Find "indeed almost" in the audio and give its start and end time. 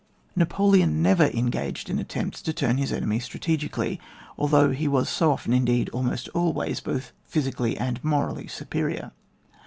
5.53-6.27